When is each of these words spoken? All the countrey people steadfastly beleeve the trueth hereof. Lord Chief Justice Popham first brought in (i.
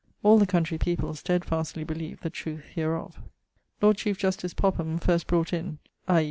All 0.23 0.39
the 0.39 0.47
countrey 0.47 0.79
people 0.79 1.13
steadfastly 1.13 1.83
beleeve 1.83 2.21
the 2.21 2.31
trueth 2.31 2.63
hereof. 2.73 3.19
Lord 3.83 3.97
Chief 3.99 4.17
Justice 4.17 4.51
Popham 4.55 4.97
first 4.97 5.27
brought 5.27 5.53
in 5.53 5.77
(i. 6.07 6.19